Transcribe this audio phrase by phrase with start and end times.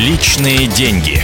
[0.00, 1.22] Личные деньги.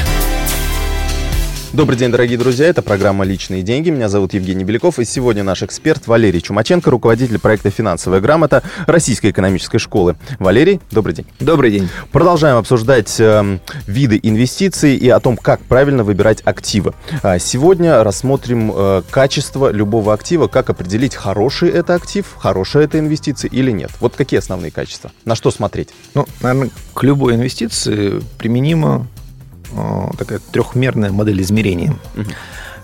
[1.76, 2.68] Добрый день, дорогие друзья.
[2.68, 3.90] Это программа «Личные деньги».
[3.90, 4.98] Меня зовут Евгений Беляков.
[4.98, 10.16] И сегодня наш эксперт Валерий Чумаченко, руководитель проекта «Финансовая грамота» Российской экономической школы.
[10.38, 11.26] Валерий, добрый день.
[11.38, 11.90] Добрый день.
[12.12, 16.94] Продолжаем обсуждать э, виды инвестиций и о том, как правильно выбирать активы.
[17.22, 23.50] А сегодня рассмотрим э, качество любого актива, как определить, хороший это актив, хорошая это инвестиция
[23.50, 23.90] или нет.
[24.00, 25.12] Вот какие основные качества?
[25.26, 25.90] На что смотреть?
[26.14, 29.06] Ну, наверное, к любой инвестиции применимо
[30.18, 31.96] такая трехмерная модель измерения.
[32.16, 32.30] Угу.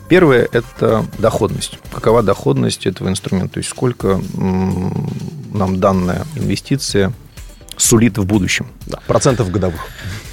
[0.09, 1.78] Первое– это доходность.
[1.92, 3.55] Какова доходность этого инструмента?
[3.55, 7.12] То есть сколько нам данная инвестиция
[7.77, 8.66] сулит в будущем.
[8.86, 9.80] Да, процентов годовых.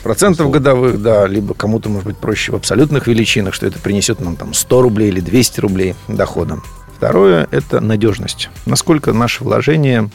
[0.04, 1.28] Процентов годовых, да.
[1.28, 5.10] Либо кому-то, может быть, проще в абсолютных величинах, что это принесет нам там 100 рублей
[5.10, 6.60] или 200 рублей дохода.
[6.98, 8.50] Второе– это надежность.
[8.66, 10.10] Насколько наши вложения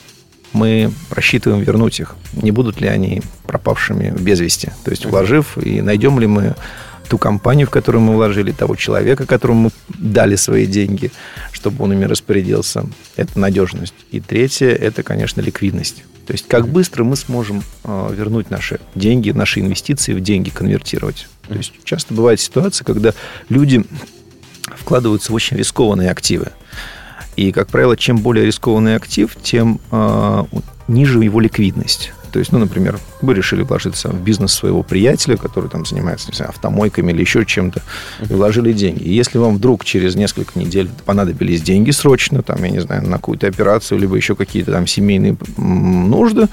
[0.55, 2.17] мы рассчитываем вернуть их.
[2.33, 4.71] Не будут ли они пропавшими без вести?
[4.85, 6.55] То есть, вложив, и найдем ли мы
[7.09, 11.13] ту компанию, в которую мы вложили, того человека, которому мы дали свои деньги,
[11.53, 12.87] чтобы он ими распорядился.
[13.17, 13.95] Это надежность.
[14.11, 16.05] И третье, это, конечно, ликвидность.
[16.27, 21.29] То есть, как быстро мы сможем э, вернуть наши деньги, наши инвестиции в деньги конвертировать.
[21.47, 23.13] То есть, часто бывает ситуация, когда
[23.51, 23.85] люди
[24.77, 26.53] вкладываются в очень рискованные активы.
[27.37, 30.45] И, как правило, чем более рискованный актив, тем э,
[30.89, 32.13] ниже его ликвидность.
[32.35, 36.37] То есть, ну, например, вы решили вложиться в бизнес своего приятеля, который там занимается, не
[36.37, 37.81] знаю, автомойками или еще чем-то,
[38.29, 39.05] и вложили деньги.
[39.05, 43.19] И если вам вдруг через несколько недель понадобились деньги срочно, там, я не знаю, на
[43.19, 46.49] какую-то операцию, либо еще какие-то там семейные нужды,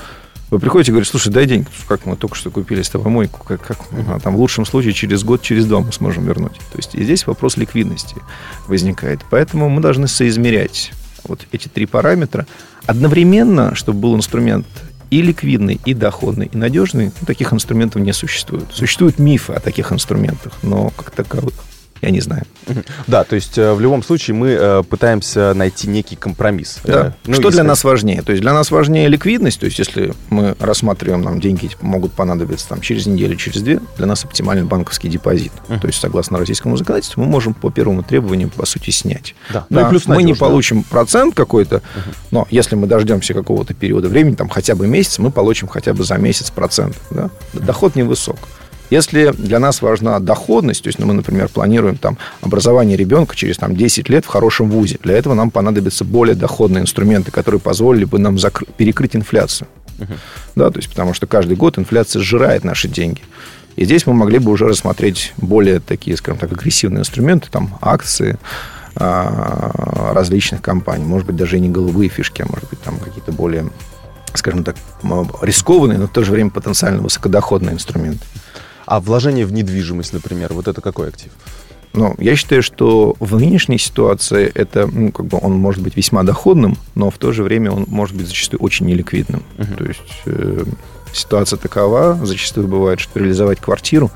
[0.52, 3.78] вы приходите и говорите, слушай, дай деньги, как мы только что купили с как, как
[4.10, 6.58] а там в лучшем случае через год, через два мы сможем вернуть.
[6.72, 8.18] То есть и здесь вопрос ликвидности
[8.68, 9.22] возникает.
[9.30, 10.92] Поэтому мы должны соизмерять
[11.24, 12.48] вот эти три параметра
[12.86, 14.68] одновременно, чтобы был инструмент
[15.10, 18.66] и ликвидный, и доходный, и надежный, ну, таких инструментов не существует.
[18.74, 21.54] Существуют мифы о таких инструментах, но как таковых
[22.02, 22.44] я не знаю.
[23.08, 26.80] Да, то есть э, в любом случае мы э, пытаемся найти некий компромисс.
[26.84, 27.08] Да.
[27.08, 28.22] Э, ну, Что для нас важнее?
[28.22, 32.68] То есть для нас важнее ликвидность, то есть если мы рассматриваем, нам деньги могут понадобиться
[32.70, 35.52] там, через неделю, через две, для нас оптимальный банковский депозит.
[35.68, 35.80] Uh-huh.
[35.80, 39.36] То есть согласно российскому законодательству мы можем по первому требованию, по сути, снять.
[39.52, 39.66] Да.
[39.70, 42.16] Да, ну, и плюс мы не получим процент какой-то, uh-huh.
[42.31, 46.04] но если мы дождемся какого-то периода времени, там хотя бы месяц, мы получим хотя бы
[46.04, 46.98] за месяц процент.
[47.12, 47.30] Да?
[47.54, 48.38] Доход невысок.
[48.91, 53.57] Если для нас важна доходность, то есть ну, мы, например, планируем там, образование ребенка через
[53.57, 58.03] там, 10 лет в хорошем вузе, для этого нам понадобятся более доходные инструменты, которые позволили
[58.03, 59.69] бы нам закр- перекрыть инфляцию.
[59.97, 60.18] Uh-huh.
[60.56, 63.22] Да, то есть, потому что каждый год инфляция сжирает наши деньги.
[63.78, 68.38] И здесь мы могли бы уже рассмотреть более такие, скажем так, агрессивные инструменты, там, акции,
[68.96, 71.06] а, различных компаний.
[71.06, 73.69] Может быть, даже и не голубые фишки, а может быть, там какие-то более,
[74.34, 74.75] скажем так,
[75.41, 78.25] рискованные, но в то же время потенциально высокодоходные инструменты.
[78.91, 81.31] А вложение в недвижимость, например, вот это какой актив?
[81.94, 86.24] Ну, я считаю, что в нынешней ситуации это, ну, как бы он может быть весьма
[86.24, 89.44] доходным, но в то же время он может быть зачастую очень неликвидным.
[89.57, 89.78] Uh-huh.
[89.78, 90.66] То есть э,
[91.13, 94.12] ситуация такова, зачастую бывает, что реализовать квартиру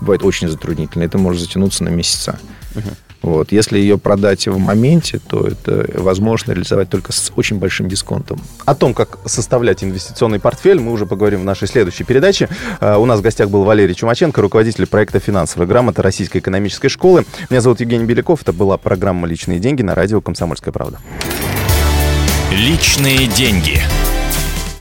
[0.00, 1.02] бывает очень затруднительно.
[1.02, 2.38] Это может затянуться на месяца.
[2.74, 2.94] Uh-huh.
[3.22, 3.52] Вот.
[3.52, 8.40] Если ее продать в моменте, то это возможно реализовать только с очень большим дисконтом.
[8.64, 12.48] О том, как составлять инвестиционный портфель, мы уже поговорим в нашей следующей передаче.
[12.80, 17.24] Uh, у нас в гостях был Валерий Чумаченко, руководитель проекта «Финансовая грамота» Российской экономической школы.
[17.50, 18.42] Меня зовут Евгений Беляков.
[18.42, 20.98] Это была программа «Личные деньги» на радио «Комсомольская правда».
[22.50, 23.81] Личные деньги.